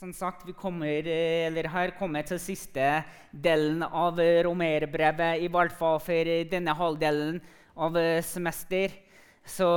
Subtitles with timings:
[0.00, 5.74] Som sagt, vi kommer, eh, har kommet til siste delen av eh, romerbrevet, i hvert
[5.76, 7.36] fall for eh, denne halvdelen
[7.76, 8.88] av semester.
[9.44, 9.68] Så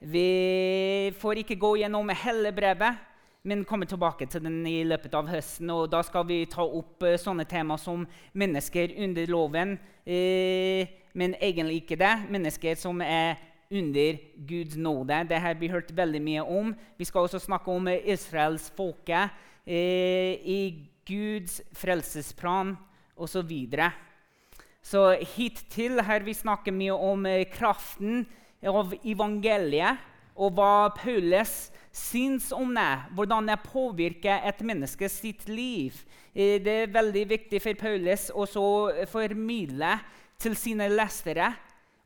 [0.00, 2.98] vi får ikke gå gjennom hele brevet,
[3.44, 5.70] men komme tilbake til den i løpet av høsten.
[5.70, 9.78] Og da skal vi ta opp sånne tema som mennesker under loven,
[11.14, 12.14] men egentlig ikke det.
[12.26, 13.38] Mennesker som er
[13.70, 15.24] under Guds nåde.
[15.28, 16.74] Det har vi hørt veldig mye om.
[16.96, 19.28] Vi skal også snakke om Israels folke
[19.66, 22.76] eh, i Guds frelsesplan
[23.16, 23.32] osv.
[23.32, 23.90] Så, videre.
[24.82, 28.22] så hittil har vi snakket mye om eh, kraften
[28.62, 29.98] av evangeliet
[30.38, 35.98] og hva Paulus syns om det, hvordan det påvirker et menneske sitt liv.
[36.32, 38.46] Eh, det er veldig viktig for Paulus å
[39.10, 39.96] formidle
[40.38, 41.50] til sine lesere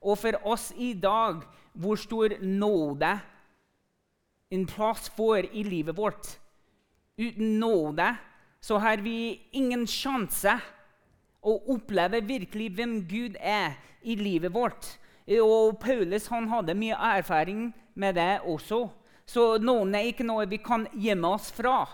[0.03, 1.43] og for oss i dag,
[1.73, 3.13] hvor stor nåde
[4.53, 6.35] en plass får i livet vårt.
[7.17, 8.15] Uten nåde
[8.61, 10.59] så har vi ingen sjanse
[11.43, 14.87] å oppleve virkelig hvem Gud er i livet vårt.
[15.41, 18.85] Og Paulus han hadde mye erfaring med det også.
[19.27, 21.87] Så nåden er ikke noe vi kan gjemme oss fra.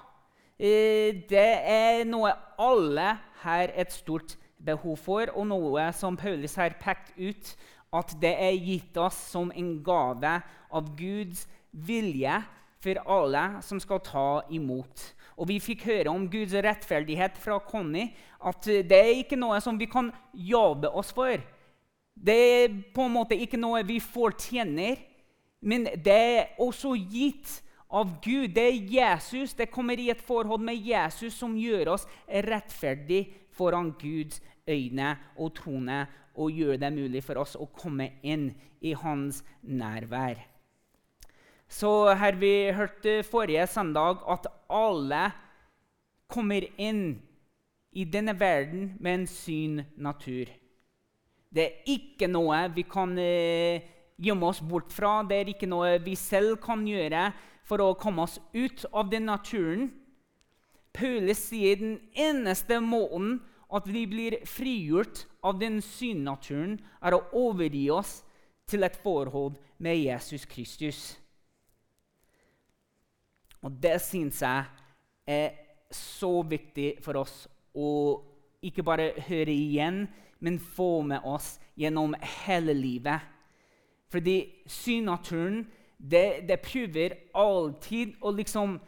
[0.58, 6.74] Eh, det er noe alle har et stort behov for, og noe som Paulus har
[6.83, 7.52] pekt ut
[7.94, 10.34] at det er gitt oss som en gave
[10.69, 12.41] av Guds vilje
[12.83, 15.14] for alle som skal ta imot.
[15.39, 18.08] Og Vi fikk høre om Guds rettferdighet fra Conny.
[18.42, 21.39] At det er ikke noe som vi kan jobbe oss for.
[22.14, 24.98] Det er på en måte ikke noe vi fortjener,
[25.62, 28.50] men det er også gitt av Gud.
[28.55, 29.55] Det er Jesus.
[29.55, 35.55] Det kommer i et forhold med Jesus som gjør oss rettferdige foran Guds øyne og
[35.55, 36.06] trone
[36.39, 40.39] og gjøre det mulig for oss å komme inn i hans nærvær.
[41.69, 45.27] Så her vi hørte forrige søndag at alle
[46.30, 47.19] kommer inn
[47.92, 50.48] i denne verden med en syn natur.
[51.48, 53.85] Det er ikke noe vi kan eh,
[54.20, 55.23] gjemme oss bort fra.
[55.29, 57.30] Det er ikke noe vi selv kan gjøre
[57.68, 59.89] for å komme oss ut av den naturen.
[60.96, 63.39] Paulus sier den eneste måten
[63.74, 68.23] at vi blir frigjort av den synnaturen, er å overgi oss
[68.68, 71.18] til et forhold med Jesus Kristus.
[73.64, 74.64] Og det syns jeg
[75.29, 75.56] er
[75.92, 77.46] så viktig for oss
[77.77, 77.90] å
[78.64, 80.06] ikke bare høre igjen,
[80.40, 82.14] men få med oss gjennom
[82.46, 83.20] hele livet.
[84.08, 84.39] Fordi
[84.70, 85.64] synnaturen
[85.98, 88.79] det, det prøver alltid å liksom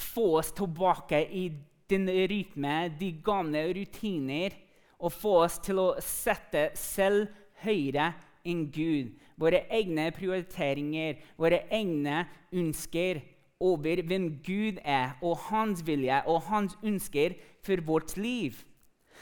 [0.00, 1.48] få oss tilbake i
[1.90, 4.54] den rytme, de gamle rutiner,
[5.00, 7.30] og få oss til å sette selv
[7.64, 8.12] høyere
[8.46, 9.14] enn Gud.
[9.40, 13.22] Våre egne prioriteringer, våre egne ønsker
[13.60, 18.56] over hvem Gud er, og hans vilje og hans ønsker for vårt liv.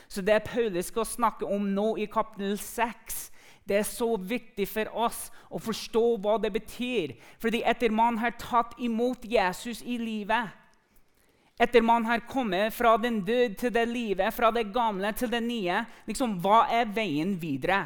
[0.08, 3.28] Så det Paulus skal snakke om nå i kapittel 6,
[3.68, 7.12] det er så viktig for oss å forstå hva det betyr.
[7.42, 10.54] Fordi etter man har tatt imot Jesus i livet,
[11.58, 15.42] etter man har kommet fra den død til det livet, fra det gamle til det
[15.42, 17.82] nye, liksom, hva er veien videre?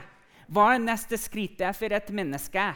[0.52, 2.66] Hva er neste skrittet for et menneske?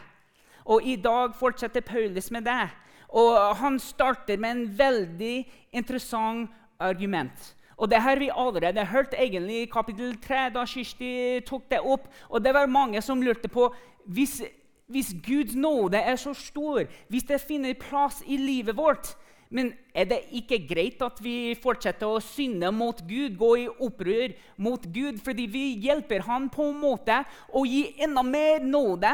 [0.67, 2.71] Og I dag fortsetter Paulus med det.
[3.09, 5.37] Og Han starter med en veldig
[5.73, 7.55] interessant argument.
[7.77, 12.09] Og Det har vi allerede hørt egentlig i kapittel 3, da Kirsti tok det opp.
[12.31, 13.75] Og det var mange som lurte på
[14.07, 14.43] hvis,
[14.89, 19.17] hvis Guds nåde er så stor, hvis det finner plass i livet vårt,
[19.49, 24.35] men er det ikke greit at vi fortsetter å synde mot Gud, gå i opprør
[24.63, 27.23] mot Gud, fordi vi hjelper Han på en måte
[27.55, 29.13] å gi enda mer nåde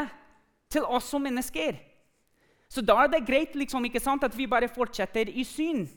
[0.73, 1.77] til oss som mennesker?
[2.73, 5.91] Så da er det greit liksom, sant, at vi bare fortsetter i synd.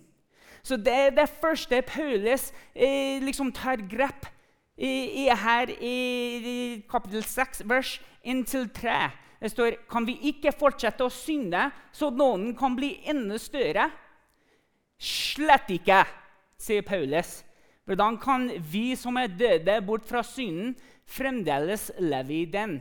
[0.67, 4.27] Så det er det første Paulus eh, liksom tar grep
[4.77, 5.97] i, i her i,
[6.37, 6.57] i
[6.91, 8.97] kapittel 6, vers 1-3.
[9.41, 13.89] Det står kan vi ikke fortsette å synde, så nåden kan bli enda større.
[14.99, 16.05] Slett ikke,
[16.59, 17.43] sier Paulus.
[17.87, 20.75] Hvordan kan vi som er døde bort fra synden,
[21.06, 22.81] fremdeles leve i den?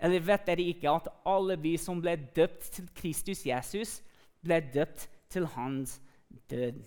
[0.00, 4.00] Eller vet dere ikke at alle vi som ble døpt til Kristus Jesus,
[4.42, 6.00] ble døpt til hans
[6.50, 6.82] død?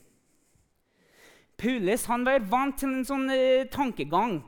[1.58, 4.42] Paulus var vant til en sånn uh, tankegang.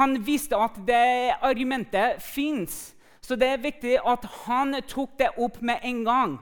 [0.00, 2.96] Han visste at det argumentet fins.
[3.22, 6.34] Så det er viktig at han tok det opp med en gang.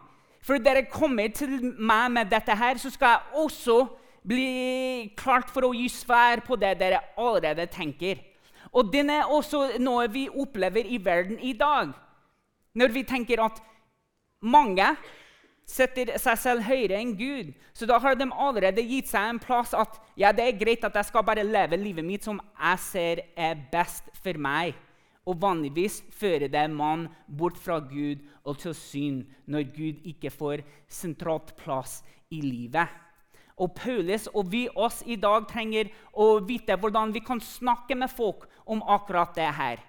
[0.44, 3.78] For dere kommer til meg med dette her, så skal jeg også
[4.24, 8.20] bli klart for å gi svar på det dere allerede tenker.
[8.74, 11.92] Og den er også noe vi opplever i verden i dag.
[12.74, 13.60] Når vi tenker at
[14.44, 14.88] mange
[15.64, 17.52] setter seg selv høyere enn Gud.
[17.72, 20.96] Så da har de allerede gitt seg en plass at ja, det er greit at
[20.98, 24.74] jeg skal bare leve livet mitt som jeg ser er best for meg.
[25.24, 30.64] Og vanligvis fører det mann bort fra Gud og til synd når Gud ikke får
[30.88, 32.88] sentralt plass i livet.
[33.56, 38.10] Og Paulus og vi oss i dag trenger å vite hvordan vi kan snakke med
[38.10, 39.82] folk om akkurat det her.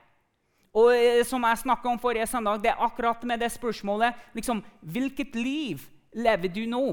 [0.76, 4.62] Og eh, som jeg snakka om forrige søndag, det er akkurat med det spørsmålet liksom,
[4.82, 6.84] Hvilket liv lever du nå?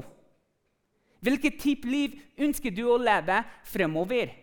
[1.23, 4.33] Hvilket type liv ønsker du å leve fremover?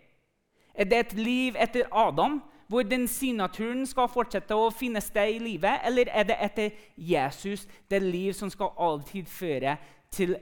[0.73, 2.39] Er det et liv etter Adam,
[2.71, 5.83] hvor den synaturen skal fortsette å finne sted i livet?
[5.89, 9.75] Eller er det etter Jesus, det liv som skal alltid føre
[10.15, 10.37] til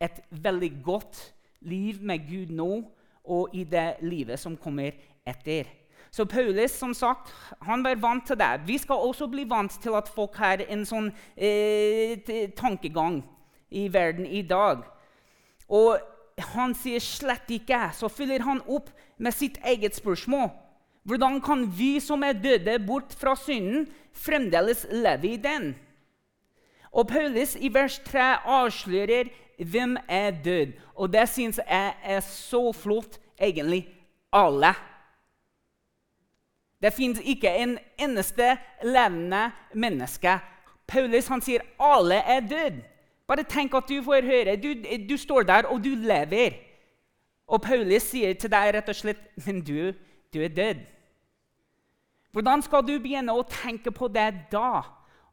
[0.00, 1.22] et veldig godt
[1.64, 2.68] liv med Gud nå
[3.24, 4.92] og i det livet som kommer
[5.24, 5.72] etter?
[6.12, 7.32] Så Paulus som sagt,
[7.64, 8.52] han var vant til det.
[8.66, 12.20] Vi skal også bli vant til at folk har en sånn eh,
[12.60, 13.22] tankegang
[13.70, 14.82] i verden i dag.
[15.70, 15.96] Og
[16.52, 17.86] han sier slett ikke.
[17.96, 20.50] Så fyller han opp med sitt eget spørsmål.
[21.02, 25.72] Hvordan kan vi som er døde bort fra synden, fremdeles leve i den?
[26.92, 29.30] Og Paulus i vers 3 avslører
[29.64, 30.72] hvem er død.
[30.94, 33.86] Og det syns jeg er så flott, egentlig.
[34.32, 34.74] Alle.
[36.82, 40.38] Det fins ikke en eneste levende menneske.
[40.86, 42.84] Paulus han sier alle er døde.
[43.28, 44.56] Bare tenk at du får høre.
[44.56, 44.72] Du,
[45.08, 46.56] du, står der, og du lever.
[47.46, 49.92] Og Paulus sier til deg rett og slett Men du,
[50.34, 50.80] du er død.
[52.32, 54.82] Hvordan skal du begynne å tenke på det da?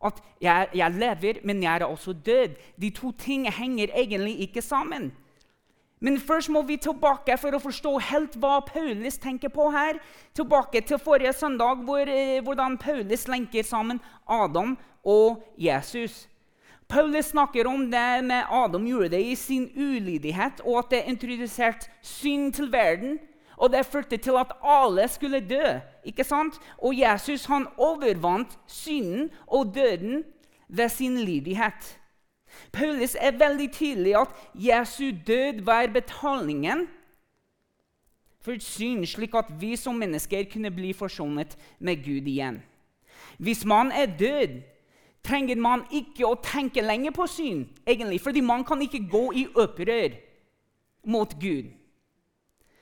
[0.03, 2.57] At jeg, jeg lever, men jeg er også død.
[2.81, 5.11] De to tingene henger egentlig ikke sammen.
[5.99, 9.97] Men først må vi tilbake for å forstå helt hva Paulus tenker på her.
[10.37, 16.27] Tilbake til forrige søndag, hvor, eh, hvordan Paulus lenker sammen Adam og Jesus.
[16.87, 21.89] Paulus snakker om det med Adam gjorde det i sin ulydighet, og at det introduserte
[22.01, 23.19] synd til verden.
[23.57, 25.79] Og det førte til at alle skulle dø.
[26.05, 26.59] ikke sant?
[26.77, 30.23] Og Jesus han overvant synden og døden
[30.67, 31.99] ved sin lydighet.
[32.71, 36.87] Paulus er veldig tydelig at Jesu død var betalingen
[38.41, 42.61] for synd, slik at vi som mennesker kunne bli forsonet med Gud igjen.
[43.37, 44.61] Hvis man er død,
[45.23, 49.47] trenger man ikke å tenke lenger på synd, egentlig, fordi man kan ikke gå i
[49.55, 50.15] opprør
[51.03, 51.73] mot Gud.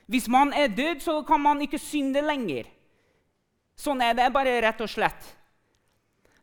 [0.06, 2.68] Hvis man er død, så kan man ikke synde lenger.
[3.76, 5.32] Sånn er det bare rett og slett.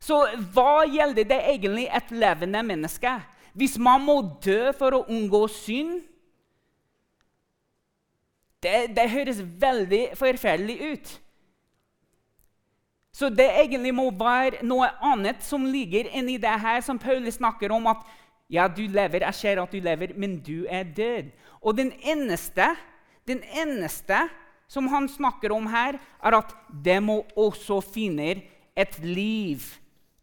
[0.04, 0.20] Så
[0.54, 3.14] hva gjelder det egentlig et levende menneske?
[3.56, 6.02] Hvis man må dø for å unngå synd
[8.64, 11.14] det, det høres veldig forferdelig ut.
[13.14, 17.74] Så det egentlig må være noe annet som ligger inni det her, som Paulus snakker
[17.76, 17.86] om.
[17.92, 18.02] At
[18.50, 21.30] ja, du lever, jeg ser at du lever, men du er død.
[21.62, 22.72] Og den eneste,
[23.30, 24.26] den eneste
[24.68, 26.54] som han snakker om her, er at
[26.86, 28.42] de må også finne
[28.76, 29.64] et liv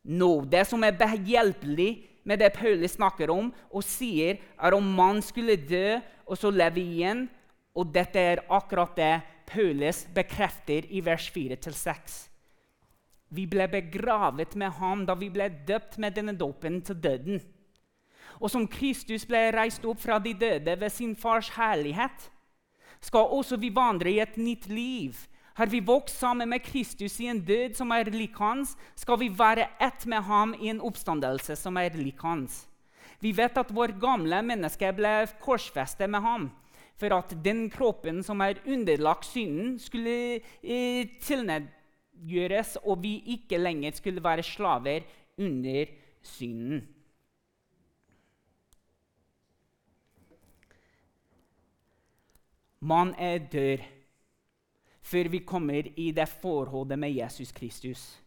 [0.03, 0.45] nå.
[0.51, 1.91] Det som er behjelpelig
[2.27, 6.83] med det Paulus snakker om og sier, er om man skulle dø og så leve
[6.83, 7.29] igjen.
[7.77, 9.15] Og dette er akkurat det
[9.51, 12.27] Paulus bekrefter i vers 4-6.
[13.31, 17.39] Vi ble begravet med ham da vi ble døpt med denne dåpen til døden.
[18.41, 22.31] Og som Kristus ble reist opp fra de døde ved sin fars herlighet,
[23.01, 25.17] skal også vi vandre i et nytt liv
[25.61, 29.27] har vi vokst sammen med Kristus i en død som er lik hans, skal vi
[29.29, 32.63] være ett med ham i en oppstandelse som er lik hans.
[33.21, 35.13] Vi vet at vår gamle menneske ble
[35.45, 36.47] korsfestet med ham
[37.01, 43.97] for at den kroppen som er underlagt synden, skulle eh, tilnedgjøres, og vi ikke lenger
[43.97, 45.05] skulle være slaver
[45.41, 45.93] under
[46.25, 46.87] synden.
[52.81, 53.13] Man
[53.53, 53.83] dør
[55.03, 58.21] før vi kommer i det forholdet med Jesus Kristus.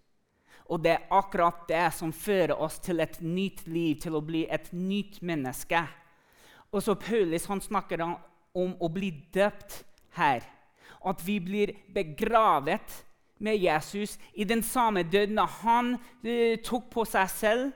[0.65, 4.45] Og det er akkurat det som fører oss til et nytt liv, til å bli
[4.50, 5.81] et nytt menneske.
[6.72, 9.83] Og så Paulus han snakker om å bli døpt
[10.17, 10.45] her.
[11.05, 13.03] At vi blir begravet
[13.43, 17.72] med Jesus i den samme døden han uh, tok på seg selv.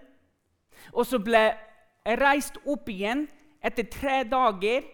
[0.93, 1.49] Og så ble
[2.21, 3.25] reist opp igjen
[3.65, 4.85] etter tre dager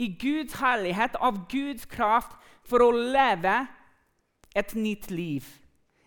[0.00, 3.54] i Guds herlighet, av Guds kraft, for å leve
[4.56, 5.46] et nytt liv.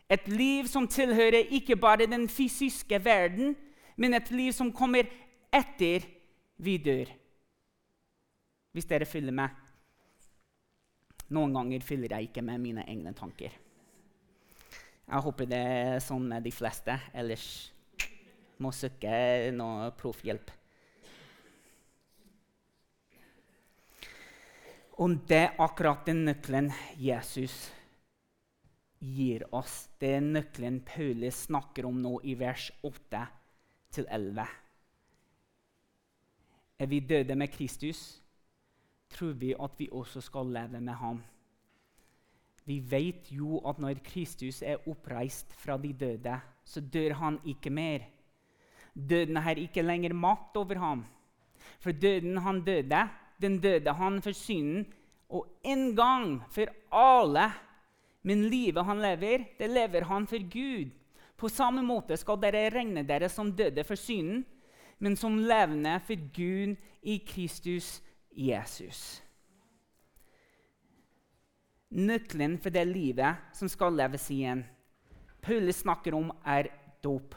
[0.10, 3.56] Et liv som tilhører ikke bare den fysiske verden,
[3.98, 5.10] men et liv som kommer
[5.54, 6.06] etter
[6.58, 7.12] vi dør.
[8.74, 9.62] Hvis dere følger med.
[11.34, 13.54] Noen ganger følger jeg ikke med mine egne tanker.
[15.04, 16.98] Jeg håper det er sånn med de fleste.
[17.14, 17.70] Ellers
[18.62, 20.52] Må søke noe proffhjelp.
[25.02, 26.68] Og det er akkurat den nøkkelen
[27.02, 27.72] Jesus
[29.02, 29.88] gir oss.
[29.98, 34.46] Det er nøkkelen Paulus snakker om nå i vers 8-11.
[36.78, 38.22] Er vi døde med Kristus,
[39.10, 41.24] tror vi at vi også skal leve med ham.
[42.66, 47.74] Vi vet jo at når Kristus er oppreist fra de døde, så dør han ikke
[47.74, 48.06] mer.
[48.94, 51.04] Døden har ikke lenger makt over ham.
[51.80, 53.02] For døden han døde,
[53.42, 54.86] den døde han for synden,
[55.34, 57.48] og en gang for alle.
[58.24, 60.92] Men livet han lever, det lever han for Gud.
[61.36, 64.46] På samme måte skal dere regne dere som døde for synden,
[65.00, 67.98] men som levende for Gud i Kristus
[68.32, 69.20] Jesus.
[71.94, 74.64] Nøkkelen for det livet som skal leves igjen,
[75.44, 76.72] Paulus snakker om, er
[77.04, 77.36] dåp.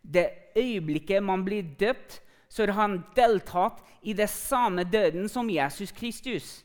[0.00, 5.92] Det øyeblikket man blir døpt, så har han deltatt i det samme døden som Jesus
[5.94, 6.64] Kristus.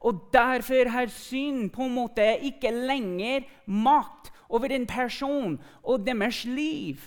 [0.00, 6.44] Og derfor har synd på en måte ikke lenger makt over en person og deres
[6.44, 7.00] liv.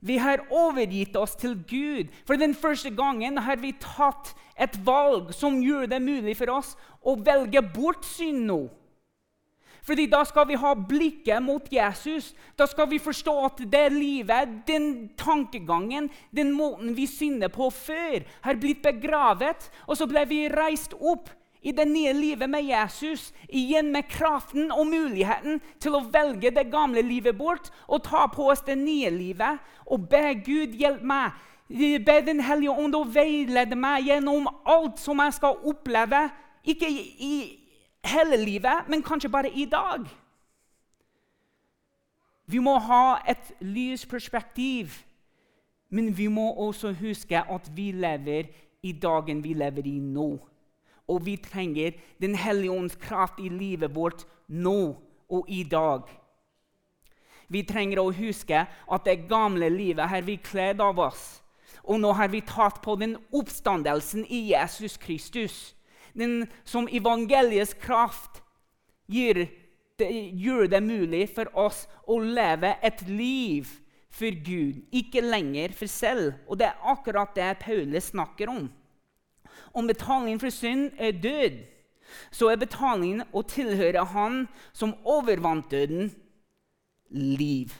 [0.00, 2.08] Vi har overgitt oss til Gud.
[2.24, 6.76] For den første gangen har vi tatt et valg som gjør det mulig for oss
[7.04, 8.62] å velge bort synd nå.
[9.82, 12.34] Fordi Da skal vi ha blikket mot Jesus.
[12.58, 18.22] Da skal vi forstå at det livet, den tankegangen, den måten vi synder på før,
[18.40, 19.70] har blitt begravet.
[19.86, 21.30] Og så ble vi reist opp
[21.62, 26.70] i det nye livet med Jesus, igjen med kraften og muligheten til å velge det
[26.72, 31.36] gamle livet bort og ta på oss det nye livet og be Gud hjelpe meg.
[31.70, 36.24] Be Den hellige ånd å veilede meg gjennom alt som jeg skal oppleve.
[36.66, 37.59] Ikke i,
[38.04, 40.06] hele livet, men kanskje bare i dag.
[42.46, 44.88] Vi må ha et lysperspektiv,
[45.90, 48.50] men vi må også huske at vi lever
[48.82, 50.38] i dagen vi lever i nå
[51.10, 51.90] og vi trenger
[52.20, 54.96] Den hellige ånds kraft i livet vårt nå
[55.30, 56.02] og i dag.
[57.48, 61.42] Vi trenger å huske at det gamle livet har vi kledd av oss.
[61.82, 65.74] Og nå har vi tatt på den oppstandelsen i Jesus Kristus.
[66.14, 68.42] Den som evangeliets kraft
[69.10, 69.44] gjør
[70.00, 73.68] det, gjør det mulig for oss å leve et liv
[74.10, 76.32] for Gud, ikke lenger for selv.
[76.48, 78.70] Og det er akkurat det Paulus snakker om.
[79.74, 81.60] Om betalingen for synd er død,
[82.34, 86.10] så er betalingen å tilhøre Han som overvant døden,
[87.10, 87.70] liv.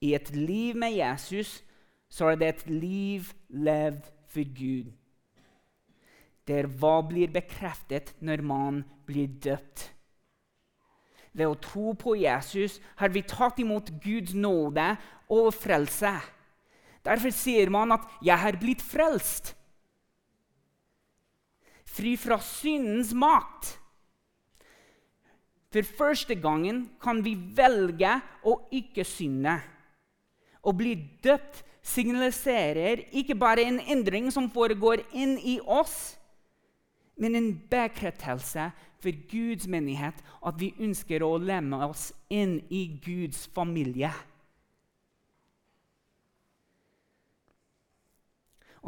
[0.00, 1.58] I et liv med Jesus
[2.08, 4.92] så er det et liv levd for Gud.
[6.48, 9.90] Der hva blir bekreftet når man blir døpt.
[11.36, 14.90] Ved å tro på Jesus har vi tatt imot Guds nåde
[15.30, 16.16] og frelse.
[17.04, 19.54] Derfor sier man at 'jeg har blitt frelst'.
[21.84, 23.78] Fri fra syndens makt.
[25.72, 29.60] For første gangen kan vi velge å ikke synde.
[30.64, 36.17] Å bli døpt signaliserer ikke bare en endring som foregår inn i oss,
[37.18, 38.70] men en bekreftelse
[39.02, 44.12] for Guds menighet at vi ønsker å lemme oss inn i Guds familie.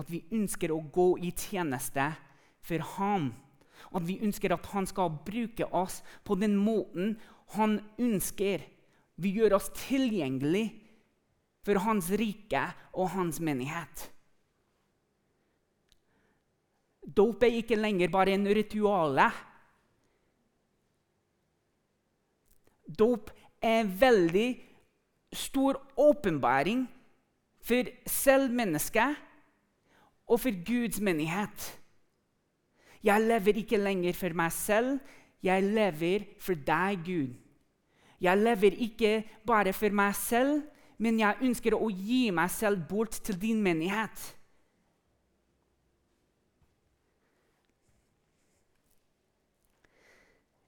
[0.00, 2.10] at vi ønsker å gå i tjeneste
[2.66, 3.30] for ham.
[3.96, 7.16] At vi ønsker at han skal bruke oss på den måten
[7.56, 8.62] han ønsker.
[9.20, 10.68] Vi gjør oss tilgjengelig
[11.66, 12.62] for hans rike
[12.94, 14.08] og hans menighet.
[17.16, 19.30] Dåp er ikke lenger bare en rituale.
[22.86, 23.30] Dåp
[23.62, 24.48] er en veldig
[25.32, 26.86] stor åpenbaring
[27.62, 29.18] for selv mennesket
[30.30, 31.66] og for Guds menighet.
[33.02, 34.98] Jeg lever ikke lenger for meg selv,
[35.42, 37.30] jeg lever for deg, Gud.
[38.20, 39.12] Jeg lever ikke
[39.46, 40.60] bare for meg selv,
[41.00, 44.20] men jeg ønsker å gi meg selv bort til din menighet.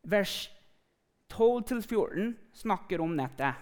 [0.02, 0.50] Vers
[1.32, 3.54] 12-14 snakker om dette.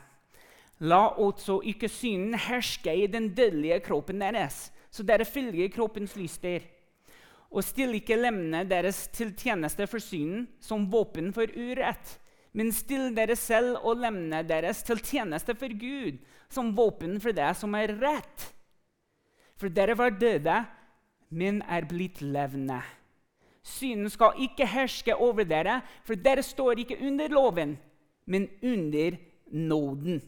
[0.81, 6.65] La også ikke synden herske i den dødelige kroppen deres så dere følger kroppens lyster.
[7.51, 12.17] Og still ikke lemmene deres til tjeneste for synden som våpen for urett,
[12.55, 16.19] men still dere selv og lemmene deres til tjeneste for Gud
[16.51, 18.47] som våpen for det som er rett.
[19.59, 20.57] For dere var døde,
[21.31, 22.81] men er blitt levende.
[23.67, 27.77] Synden skal ikke herske over dere, for dere står ikke under loven,
[28.27, 29.19] men under
[29.53, 30.21] nåden.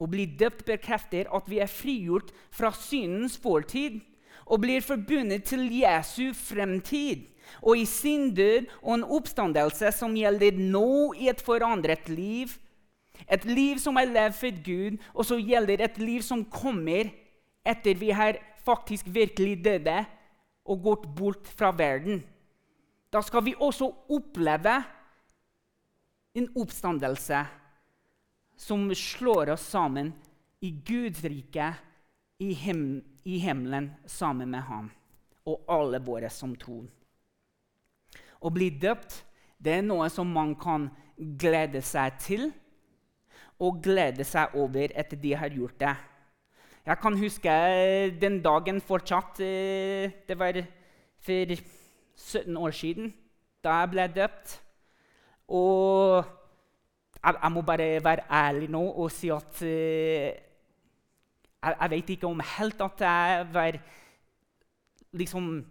[0.00, 4.00] Å bli døpt bekrefter at vi er frigjort fra syndens fortid
[4.46, 7.26] og blir forbundet til Jesu fremtid
[7.60, 12.52] og i sin død og en oppstandelse som gjelder nå i et forandret liv.
[13.28, 17.10] Et liv som er levd for Gud, og så gjelder et liv som kommer
[17.66, 19.98] etter vi har faktisk virkelig døde
[20.64, 22.20] og gått bort fra verden.
[23.10, 24.76] Da skal vi også oppleve
[26.36, 27.40] en oppstandelse
[28.60, 30.12] som slår oss sammen
[30.60, 31.72] i Guds rike,
[32.38, 34.90] i, him i himmelen, sammen med ham
[35.48, 36.86] og alle våre som tror.
[38.40, 39.22] Å bli døpt
[39.60, 42.46] det er noe som man kan glede seg til
[43.60, 45.96] og glede seg over etter de har gjort det.
[46.90, 47.50] Jeg kan huske
[48.20, 49.40] den dagen fortsatt.
[49.40, 50.56] Eh, det var
[51.22, 51.54] for
[52.16, 53.14] 17 år siden
[53.64, 54.62] da jeg ble døpt.
[55.48, 56.24] Og
[57.24, 59.68] jeg, må bare være ærlig nå og si at uh,
[61.62, 63.78] jeg, vet ikke om helt at jeg var
[65.12, 65.66] liksom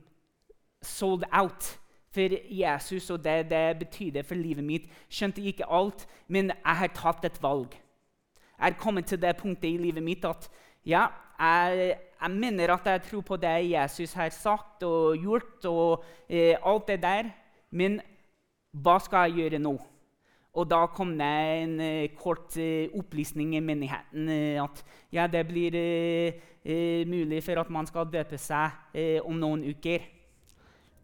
[0.81, 1.79] sold out
[2.13, 4.87] for Jesus og det det betydde for livet mitt.
[5.09, 7.75] Skjønte ikke alt, men jeg har tatt et valg.
[8.59, 10.49] Jeg er kommet til det punktet i livet mitt at
[10.89, 11.07] ja,
[11.39, 16.55] jeg, jeg mener at jeg tror på det Jesus har sagt og gjort, og eh,
[16.65, 17.29] alt det der.
[17.71, 17.99] Men
[18.71, 19.77] hva skal jeg gjøre nå?
[20.59, 21.29] Og da kom det
[21.63, 24.81] en eh, kort eh, opplysning i menigheten uh, at
[25.13, 25.77] ja, det blir
[27.07, 30.03] mulig for at man skal døpe seg om noen uker.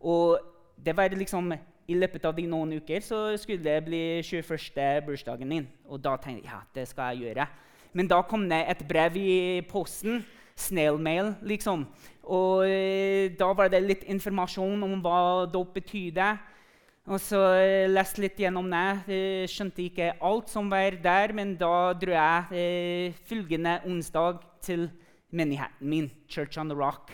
[0.03, 0.35] Og
[0.75, 1.53] det var liksom
[1.87, 5.05] I løpet av de noen uker så skulle det bli 21.
[5.07, 5.67] bursdagen min.
[5.87, 7.47] Og da tenkte jeg ja, det skal jeg gjøre.
[7.95, 10.23] Men da kom det et brev i posten.
[10.55, 11.83] Snail mail, liksom.
[12.31, 16.27] Og eh, da var det litt informasjon om hva dåp betydde.
[17.05, 19.47] Og så eh, leste litt gjennom det.
[19.51, 24.87] Skjønte ikke alt som var der, men da dro jeg eh, følgende onsdag til
[25.35, 27.13] menigheten min, Church on the Rock.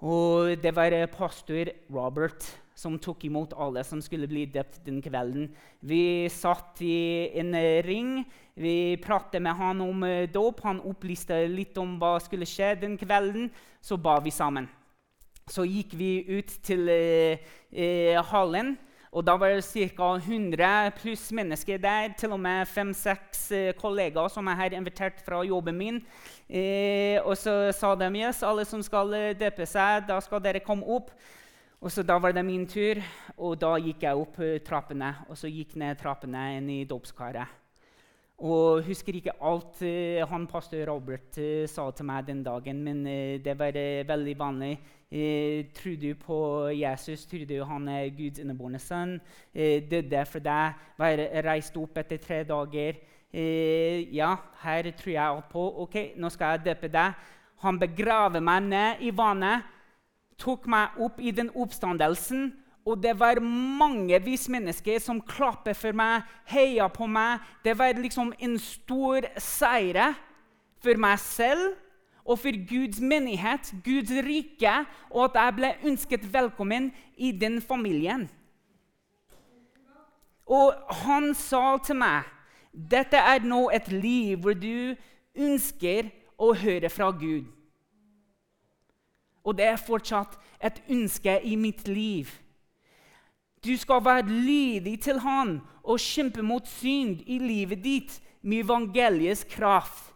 [0.00, 2.46] Og det var pastor Robert
[2.80, 5.50] som tok imot alle som skulle bli døpt den kvelden.
[5.84, 7.52] Vi satt i en
[7.84, 8.20] ring.
[8.56, 10.62] Vi pratet med han om uh, dåp.
[10.64, 13.50] Han opplyste litt om hva skulle skje den kvelden.
[13.84, 14.68] Så ba vi sammen.
[15.50, 17.42] Så gikk vi ut til eh,
[17.74, 18.76] uh, hallen.
[19.10, 20.12] Og da var det ca.
[20.20, 22.12] 100 pluss mennesker der.
[22.16, 23.48] Til og med fem-seks
[23.80, 25.98] kollegaer som jeg har invitert fra jobben min.
[26.46, 30.86] Eh, og så sa de yes, alle som skal døpe seg, da skal dere komme
[30.86, 31.10] opp.
[31.80, 32.98] Og så Da var det min tur,
[33.38, 35.14] og da gikk jeg opp eh, trappene.
[35.32, 37.56] Og så gikk ned trappene inn i dåpskaret.
[38.44, 43.00] Og husker ikke alt uh, han pastor Robert uh, sa til meg den dagen, men
[43.44, 43.72] det var
[44.08, 44.78] veldig vanlig.
[45.74, 47.26] tror du på Jesus?
[47.26, 49.18] Tror du han er Guds innebårne sønn?
[49.90, 50.76] døde for deg?
[50.96, 53.00] Var reist opp etter tre dager?
[54.12, 55.66] ja, her tror jeg alt på.
[55.82, 57.12] Ok, nå skal jeg døpe deg.
[57.64, 59.79] Han begraver meg ned i vannet
[60.40, 62.50] tok meg opp i den oppstandelsen.
[62.88, 67.44] Og det var mangevis mennesker som klappet for meg, heia på meg.
[67.64, 70.16] Det var liksom en stor seier
[70.80, 71.76] for meg selv
[72.24, 74.74] og for Guds menighet, Guds rike,
[75.10, 78.28] og at jeg ble ønsket velkommen i den familien.
[80.46, 80.74] Og
[81.04, 82.28] han sa til meg
[82.70, 84.94] dette er nå et liv hvor du
[85.34, 87.48] ønsker å høre fra Gud.
[89.50, 92.30] Og det er fortsatt et ønske i mitt liv.
[93.64, 98.14] Du skal være lydig til Han og kjempe mot synd i livet ditt
[98.46, 100.06] med evangeliets kraft.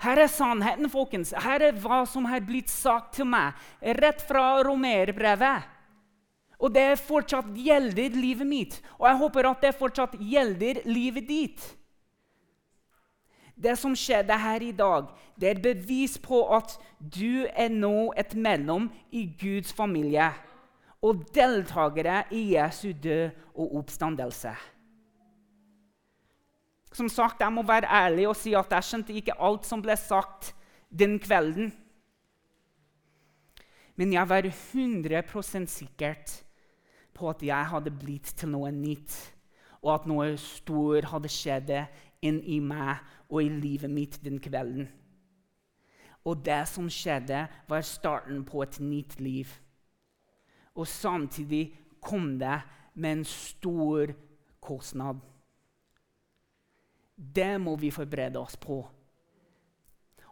[0.00, 1.32] Her er sannheten, folkens.
[1.36, 3.56] Her er hva som har blitt sagt til meg
[4.00, 5.72] rett fra romerbrevet.
[6.56, 11.64] Og det fortsatt gjelder livet mitt, og jeg håper at det fortsatt gjelder livet ditt.
[13.56, 15.08] Det som skjedde her i dag,
[15.40, 20.28] det er bevis på at du er nå et mellom i Guds familie
[21.04, 24.52] og deltakere i Jesu død og oppstandelse.
[26.92, 29.96] Som sagt, Jeg må være ærlig og si at jeg skjønte ikke alt som ble
[29.96, 30.54] sagt
[30.88, 31.72] den kvelden.
[33.96, 36.42] Men jeg var 100% sikkert
[37.14, 39.12] på at jeg hadde blitt til noe nytt,
[39.82, 41.72] og at noe stort hadde skjedd
[42.24, 44.88] inn i meg og i livet mitt den kvelden.
[46.26, 49.50] Og det som skjedde, var starten på et nytt liv.
[50.74, 51.70] Og samtidig
[52.02, 52.60] kom det
[52.94, 54.12] med en stor
[54.60, 55.20] kostnad.
[57.16, 58.82] Det må vi forberede oss på.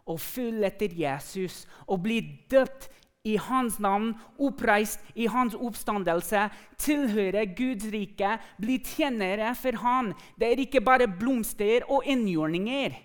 [0.05, 2.19] Å følge etter Jesus og bli
[2.51, 2.91] døpt
[3.25, 6.45] i hans navn, oppreist i hans oppstandelse,
[6.77, 10.13] tilhører Guds rike, bli tjenere for han.
[10.37, 12.95] Det er ikke bare blomster og innjordninger.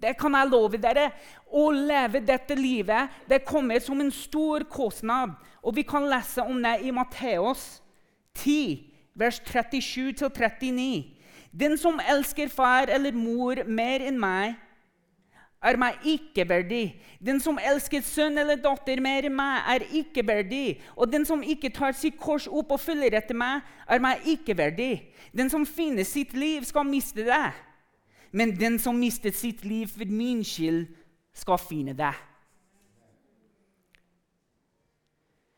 [0.00, 1.10] Det kan jeg love dere.
[1.52, 5.36] Å leve dette livet det kommer som en stor kostnad.
[5.60, 7.82] Og Vi kan lese om det i Matteos
[8.40, 8.80] 10,
[9.14, 11.20] vers 37-39.
[11.50, 14.54] Den som elsker far eller mor mer enn meg,
[15.62, 16.84] er meg ikke verdig.
[17.20, 20.80] Den som elsker sønn eller datter mer enn meg, er ikke verdig.
[20.96, 24.56] Og den som ikke tar sitt kors opp og følger etter meg, er meg ikke
[24.56, 24.94] verdig.
[25.36, 27.50] Den som finner sitt liv, skal miste det.
[28.32, 30.86] Men den som mistet sitt liv for min skyld,
[31.36, 32.14] skal finne det.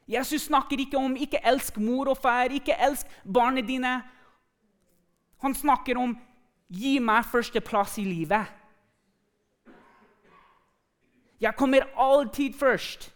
[0.08, 4.02] Jesus snakker ikke om 'ikke elsk mor og far', 'ikke elsk barna dine'.
[5.40, 6.18] Han snakker om
[6.68, 8.61] 'gi meg førsteplass i livet'.
[11.42, 13.08] Jeg kommer alltid først.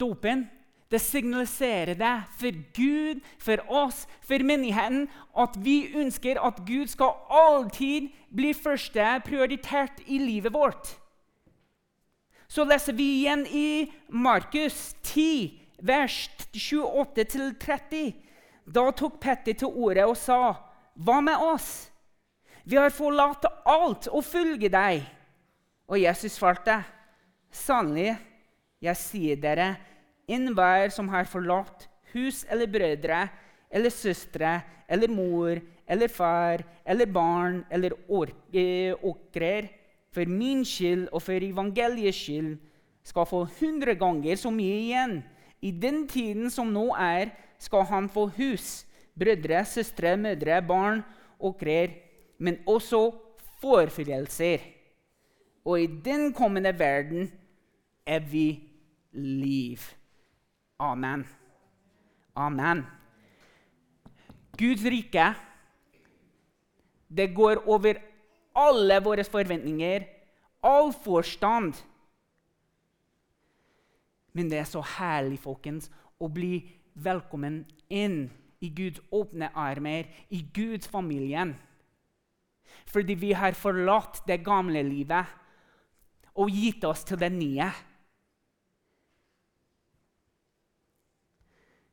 [0.00, 0.46] Dopen
[0.90, 7.12] det signaliserer det for Gud, for oss, for menigheten, at vi ønsker at Gud skal
[7.28, 10.94] alltid bli første prioritert i livet vårt.
[12.48, 18.14] Så leser vi igjen i Markus 10, vers 28-30.
[18.64, 20.54] Da tok Petter til orde og sa,
[20.96, 21.90] 'Hva med oss?'
[22.68, 25.04] Vi har forlatt alt og følger deg.
[25.88, 26.74] Og Jesus svarte,
[27.48, 28.18] sannelig,
[28.84, 29.70] jeg sier dere,
[30.28, 33.22] enhver som har forlatt hus eller brødre
[33.72, 34.50] eller søstre
[34.84, 35.56] eller mor
[35.88, 37.94] eller far eller barn eller
[38.52, 39.70] eh, åkrer
[40.12, 42.58] for min skyld og for evangeliets skyld,
[43.00, 45.14] skal få hundre ganger så mye igjen.
[45.64, 48.84] I den tiden som nå er, skal han få hus,
[49.16, 51.00] brødre, søstre, mødre, barn,
[51.40, 51.96] åkrer
[52.38, 53.10] men også
[53.60, 54.62] forfølgelser.
[55.64, 57.30] Og i den kommende verden
[58.06, 58.62] er vi
[59.12, 59.78] liv.
[60.78, 61.26] Amen.
[62.36, 62.84] Amen.
[64.58, 65.34] Guds rike,
[67.08, 67.98] det går over
[68.56, 70.06] alle våre forventninger,
[70.62, 71.74] all forstand.
[74.32, 76.62] Men det er så herlig, folkens, å bli
[76.94, 78.28] velkommen inn
[78.62, 81.54] i Guds åpne armer, i Guds familien
[82.88, 85.36] fordi vi har forlatt det gamle livet
[86.38, 87.68] og gitt oss til det nye.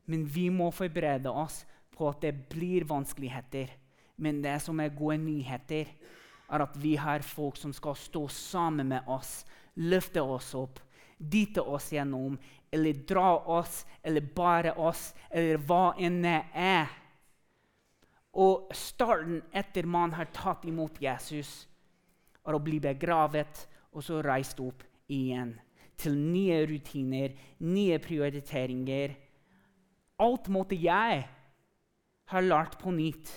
[0.06, 1.64] Men vi må forberede oss
[1.96, 3.72] på at det blir vanskeligheter.
[4.22, 5.90] Men det som er gode nyheter,
[6.46, 9.40] er at vi har folk som skal stå sammen med oss,
[9.74, 10.78] løfte oss opp,
[11.18, 12.36] dytte oss gjennom,
[12.70, 16.86] eller dra oss, eller bare oss, eller hva enn det er.
[18.36, 21.64] Og starten etter man har tatt imot Jesus,
[22.46, 23.64] er å bli begravet
[23.96, 25.54] og så reist opp igjen.
[25.96, 27.32] Til nye rutiner,
[27.64, 29.16] nye prioriteringer.
[30.20, 31.24] Alt måtte jeg
[32.32, 33.32] ha lært på nytt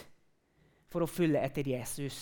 [0.91, 2.19] for å følge etter Jesus.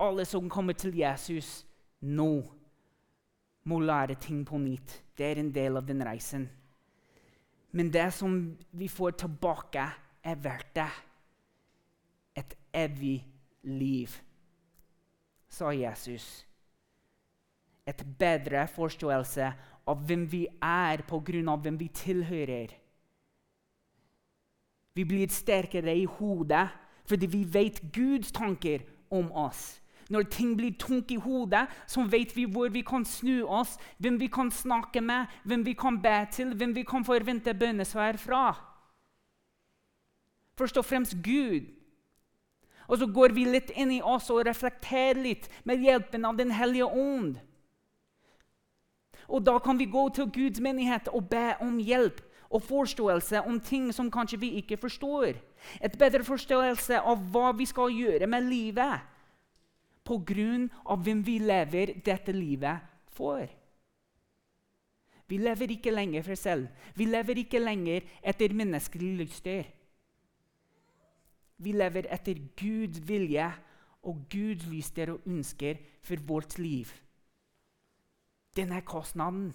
[0.00, 1.62] Alle som kommer til Jesus
[2.00, 2.30] nå,
[3.64, 5.00] må lære ting på nytt.
[5.16, 6.48] Det er en del av den reisen.
[7.72, 8.34] Men det som
[8.76, 9.86] vi får tilbake,
[10.24, 10.90] er verdt det.
[12.36, 13.26] Et evig
[13.62, 14.08] liv,
[15.48, 16.46] sa Jesus.
[17.86, 19.52] Et bedre forståelse
[19.86, 22.72] av hvem vi er av hvem vi tilhører.
[24.94, 26.68] Vi blir sterkere i hodet
[27.04, 29.80] fordi vi vet Guds tanker om oss.
[30.08, 34.20] Når ting blir tungt i hodet, så vet vi hvor vi kan snu oss, hvem
[34.20, 38.73] vi kan snakke med, hvem vi kan be til, hvem vi kan forvente bønnesvar fra.
[40.58, 41.66] Først og fremst Gud.
[42.86, 46.52] Og så går vi litt inn i oss og reflekterer litt med hjelpen av Den
[46.52, 47.38] hellige ånd.
[49.28, 52.20] Og da kan vi gå til Guds menighet og be om hjelp
[52.54, 55.40] og forståelse om ting som kanskje vi ikke forstår.
[55.80, 59.10] Et bedre forståelse av hva vi skal gjøre med livet
[60.04, 62.84] på grunn av hvem vi lever dette livet
[63.16, 63.46] for.
[65.26, 66.68] Vi lever ikke lenger for selv.
[66.94, 69.64] Vi lever ikke lenger etter menneskelige lyster.
[71.64, 73.46] Vi lever etter Guds vilje
[74.04, 76.90] og Guds lyster og ønsker for vårt liv.
[78.54, 79.48] Denne kostnaden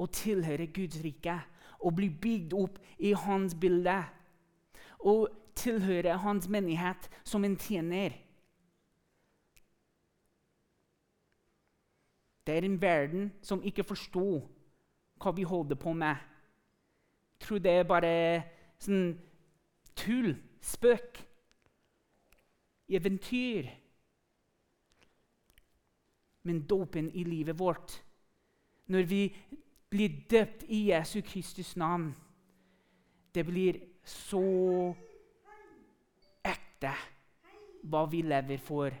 [0.00, 1.36] å tilhøre Guds rike
[1.80, 4.00] og bli bygd opp i hans bilde.
[5.00, 8.16] Og tilhøre hans menighet som en tjener.
[12.46, 14.42] Det er en verden som ikke forstår
[15.20, 16.16] hva vi holder på med.
[17.36, 18.14] Jeg tror det er bare
[18.80, 19.12] sånn
[19.96, 21.20] tull spøk,
[22.88, 23.68] eventyr.
[26.42, 28.02] Men dåpen i livet vårt,
[28.86, 29.22] når vi
[29.90, 32.14] blir døpt i Jesu Kristus navn,
[33.34, 34.94] det blir så
[36.44, 36.94] ekte
[37.90, 38.94] hva vi lever for,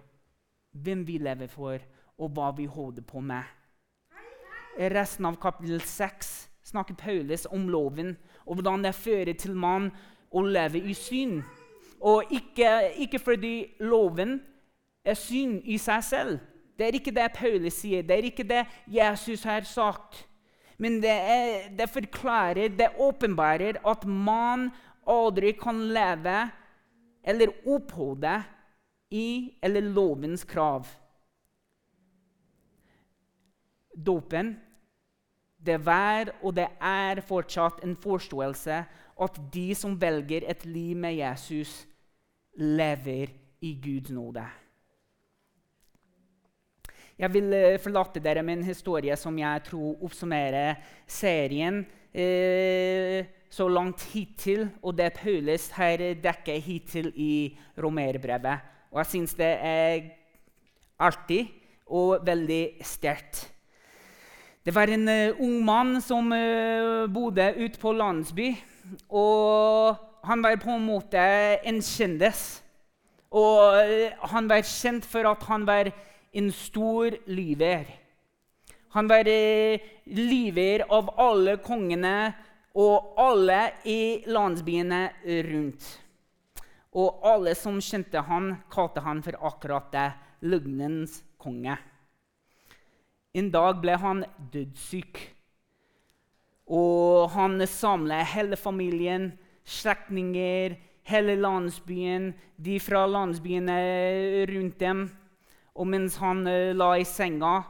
[0.70, 1.80] hvem vi lever for,
[2.20, 3.42] og hva vi holder på med.
[4.78, 6.30] I Resten av kapittel 6
[6.70, 8.14] snakker Paulus om loven
[8.46, 9.90] og hvordan det fører til mann
[10.30, 11.42] å leve i synd.
[12.00, 12.70] Og ikke,
[13.04, 14.38] ikke fordi loven
[15.04, 16.38] er synd i seg selv.
[16.78, 20.22] Det er ikke det Paulus sier, det er ikke det Jesus har sagt.
[20.80, 24.70] Men det, er, det forklarer, det åpenbarer at man
[25.04, 26.38] aldri kan leve
[27.20, 28.38] eller oppholde
[29.12, 30.88] i eller lovens krav.
[33.92, 34.54] Dåpen
[35.60, 38.78] det var og det er fortsatt en forståelse
[39.20, 41.84] at de som velger et liv med Jesus,
[42.56, 43.30] lever
[43.60, 44.44] i Guds nåde.
[47.20, 51.82] Jeg vil eh, forlate dere med en historie som jeg tror oppsummerer serien
[52.16, 58.64] eh, så langt hittil, og det Paulus her dekker hittil i romerbrevet.
[58.90, 60.08] Og jeg syns det er
[61.00, 61.42] artig
[61.90, 63.50] og veldig sterkt.
[64.60, 68.50] Det var en uh, ung mann som uh, bodde ute på landsby.
[69.08, 69.96] Og
[70.28, 71.22] han var på en måte
[71.64, 72.60] en kjendis.
[73.32, 75.88] Og uh, han var kjent for at han var
[76.36, 77.88] en stor lyver.
[78.92, 79.24] Han var
[80.10, 82.14] lyver av alle kongene
[82.76, 85.00] og alle i landsbyene
[85.46, 85.86] rundt.
[86.98, 90.08] Og alle som kjente han, kalte han for akkurat det
[90.50, 91.78] løgnens konge.
[93.34, 95.20] En dag ble han dødssyk.
[96.70, 99.30] Og han samlet hele familien,
[99.64, 100.76] slektninger,
[101.10, 103.76] hele landsbyen, de fra landsbyene
[104.50, 105.04] rundt dem.
[105.74, 107.60] Og mens han uh, la i senga,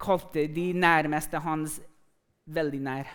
[0.00, 1.78] kalte de nærmeste hans
[2.52, 3.08] veldig nær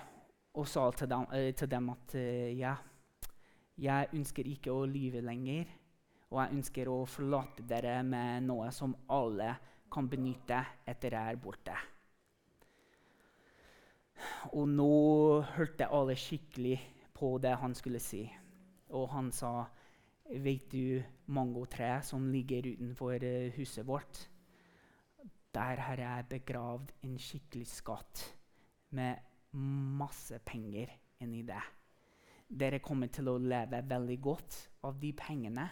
[0.58, 2.74] og sa til dem, uh, til dem at uh, ja,
[3.78, 5.70] jeg ønsker ikke å lyve lenger,
[6.32, 9.54] og jeg ønsker å forlate dere med noe som alle
[9.92, 11.76] kan benytte etter jeg er borte.
[14.58, 14.92] Og nå
[15.56, 16.78] hørte alle skikkelig
[17.18, 18.24] på det han skulle si.
[18.92, 19.66] Og han sa,
[20.32, 24.28] 'Vet du mangotreet som ligger utenfor eh, huset vårt?'
[25.54, 28.36] Der har jeg begravd en skikkelig skatt
[28.92, 29.16] med
[30.00, 30.88] masse penger
[31.20, 31.62] inni det.
[32.48, 35.70] Dere kommer til å leve veldig godt av de pengene.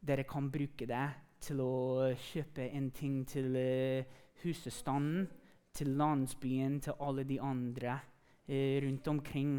[0.00, 1.04] Dere kan bruke det
[1.44, 5.26] til å kjøpe en ting til uh, husstanden,
[5.74, 9.56] til landsbyen, til alle de andre uh, rundt omkring.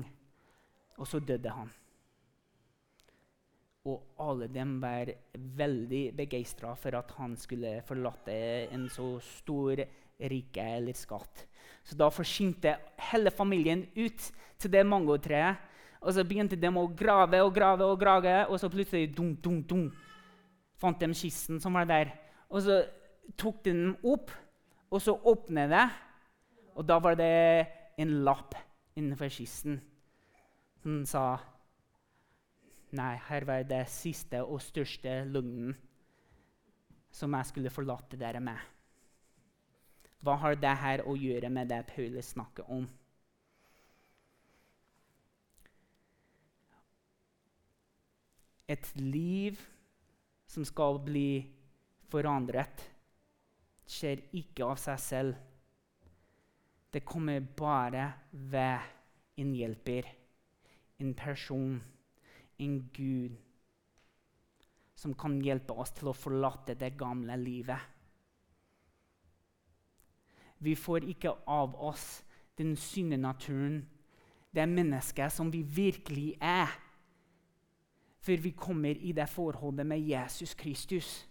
[0.97, 1.69] Og så døde han.
[3.85, 8.37] Og alle dem var veldig begeistra for at han skulle forlate
[8.73, 9.83] en så stor
[10.31, 11.45] rike eller skatt.
[11.85, 12.73] Så da forsynte
[13.11, 15.73] hele familien ut til det mangotreet
[16.05, 19.61] og så begynte de å grave og grave, og grave, og så plutselig dum, dum,
[19.65, 19.87] dum,
[20.81, 22.11] fant de kisten som var der.
[22.49, 22.81] Og så
[23.39, 24.31] tok de den opp,
[24.91, 25.87] og så åpnet det,
[26.75, 27.33] og da var det
[27.99, 28.55] en lapp
[28.95, 29.79] innenfor kisten
[30.83, 31.25] som sa
[32.95, 35.73] Nei, her var det siste og største løgnen
[37.11, 38.61] som jeg skulle forlate dere med.
[40.23, 42.85] Hva har det her å gjøre med det Paulus snakker om?
[48.67, 49.59] et liv
[50.55, 51.43] som skal bli
[52.11, 52.83] forandret,
[53.85, 55.41] skjer ikke av seg selv.
[56.91, 60.07] Det kommer bare ved en hjelper,
[61.03, 61.75] en person,
[62.63, 63.35] en Gud,
[64.95, 67.91] som kan hjelpe oss til å forlate det gamle livet.
[70.63, 72.23] Vi får ikke av oss
[72.55, 73.81] den syndnaturen,
[74.55, 76.71] det mennesket som vi virkelig er
[78.25, 81.27] før vi kommer i det forholdet med Jesus Kristus.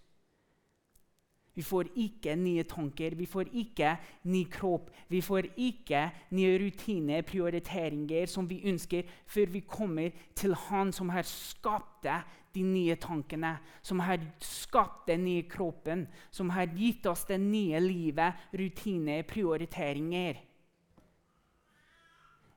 [1.54, 3.92] Vi får ikke nye tanker, vi får ikke
[4.26, 6.00] ny kropp, vi får ikke
[6.34, 12.08] nye rutiner, prioriteringer som vi ønsker, før vi kommer til Han som har skapt
[12.54, 17.80] de nye tankene, som har skapt den nye kroppen, som har gitt oss det nye
[17.80, 20.42] livet, rutiner, prioriteringer.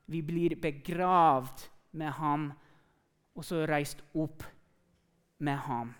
[0.06, 2.52] Vi blir begravd med ham
[3.38, 4.42] og så reist opp
[5.38, 5.92] med ham.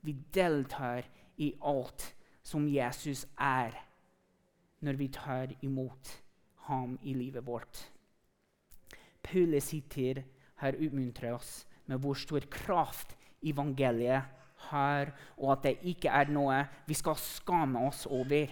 [0.00, 1.04] Vi deltar
[1.36, 2.14] i alt
[2.46, 3.74] som Jesus er,
[4.80, 6.12] når vi tar imot
[6.70, 7.82] ham i livet vårt.
[9.22, 10.22] Paulus hittil
[10.62, 14.32] har utmuntret oss med hvor stor kraft evangeliet
[14.70, 18.48] har, og at det ikke er noe vi skal skamme oss over.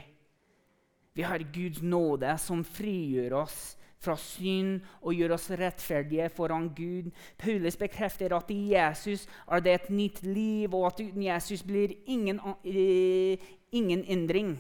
[1.15, 7.11] Vi har Guds nåde som frigjør oss fra synd og gjør oss rettferdige foran Gud.
[7.41, 11.97] Paulus bekrefter at i Jesus er det et nytt liv, og at uten Jesus blir
[12.07, 13.41] ingen, eh,
[13.73, 14.55] ingen endring.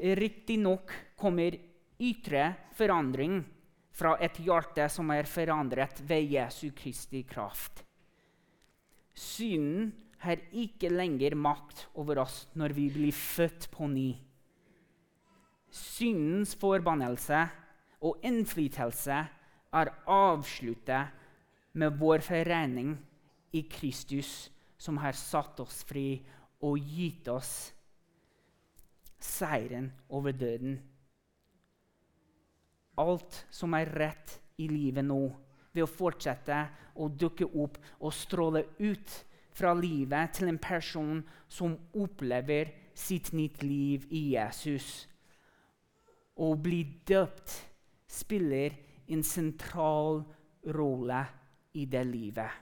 [0.00, 1.54] Riktignok kommer
[2.00, 3.44] ytre forandring
[3.94, 7.84] fra et hjerte som er forandret ved Jesu Kristi kraft.
[9.14, 9.92] Synden
[10.24, 14.10] har ikke lenger makt over oss når vi blir født på ny.
[15.74, 17.40] Syndens forbannelse
[18.06, 19.16] og innflytelse
[19.74, 21.22] er avsluttet
[21.74, 22.92] med vår forening
[23.54, 26.20] i Kristus, som har satt oss fri
[26.62, 27.72] og gitt oss
[29.24, 30.76] seieren over døden.
[33.00, 35.22] Alt som er rett i livet nå,
[35.74, 36.58] ved å fortsette
[37.02, 39.16] å dukke opp og stråle ut
[39.54, 45.08] fra livet til en person som opplever sitt nytt liv i Jesus
[46.40, 47.54] å bli døpt
[48.10, 48.74] spiller
[49.12, 50.22] en sentral
[50.74, 51.20] rolle
[51.78, 52.60] i det livet.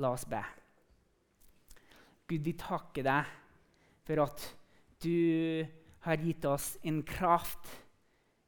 [0.00, 0.40] La oss be.
[2.28, 3.32] Gud, vi takker deg
[4.06, 4.44] for at
[5.02, 5.64] du
[6.06, 7.68] har gitt oss en kraft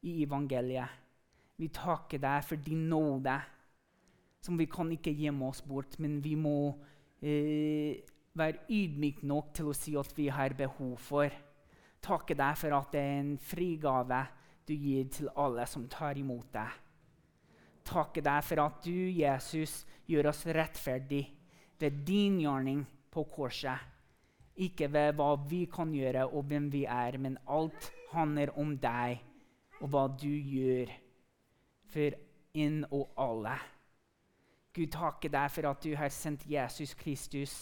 [0.05, 1.03] i evangeliet.
[1.55, 3.35] Vi takker deg for din nåde,
[4.43, 6.73] som vi kan ikke gjemme oss bort, men vi må
[7.21, 8.01] eh,
[8.35, 11.31] være ydmyke nok til å si at vi har behov for
[12.05, 14.21] takke deg for at det er en frigave
[14.65, 16.81] du gir til alle som tar imot deg.
[17.85, 21.25] Takke deg for at du, Jesus, gjør oss rettferdig
[21.81, 22.81] ved din gjerning
[23.13, 23.77] på korset.
[24.55, 29.19] Ikke ved hva vi kan gjøre og hvem vi er, men alt handler om deg
[29.81, 30.93] og hva du gjør
[31.91, 32.15] for
[32.55, 33.57] inn og alle.
[34.75, 37.53] Gud, takke deg for at du har sendt Jesus Kristus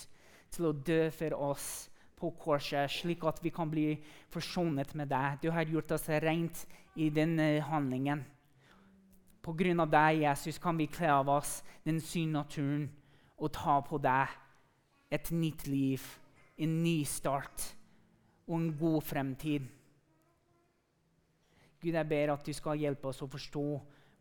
[0.53, 1.67] til å dø for oss
[2.23, 3.97] på korset, slik at vi kan bli
[4.31, 5.41] forsonet med deg.
[5.43, 6.63] Du har gjort oss rent
[6.95, 8.23] i denne handlingen.
[9.43, 12.87] På grunn av deg, Jesus, kan vi kle av oss den synnaturen
[13.35, 14.31] og ta på deg
[15.13, 16.03] et nytt liv,
[16.55, 17.67] en ny start
[18.47, 19.67] og en god fremtid.
[21.83, 23.67] Gud, jeg ber at du skal hjelpe oss å forstå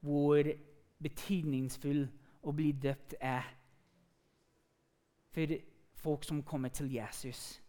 [0.03, 0.55] hvor
[1.03, 2.09] betydningsfull
[2.43, 3.47] å bli døpt er
[5.33, 5.55] for
[6.03, 7.62] folk som kommer til Jesus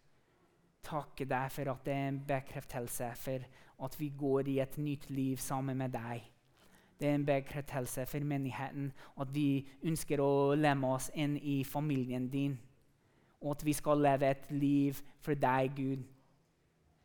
[0.84, 3.48] takke deg for at det er en bekreftelse for
[3.84, 6.24] at vi går i et nytt liv sammen med deg.
[7.00, 12.30] Det er en bekreftelse for menigheten at vi ønsker å lemme oss inn i familien
[12.32, 12.56] din.
[13.41, 16.06] Og at vi skal leve et liv for deg, Gud,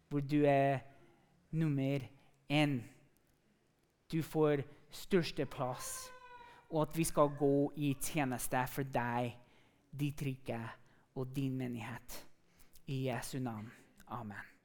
[0.08, 0.84] hvor du er
[1.50, 2.04] nummer
[2.52, 2.78] én.
[4.12, 6.12] Du får største plass.
[6.70, 9.32] Og at vi skal gå i tjeneste for deg,
[9.90, 10.60] ditt rike
[11.16, 12.27] og din menighet.
[12.88, 13.70] I Jesu navn.
[14.10, 14.57] Amen.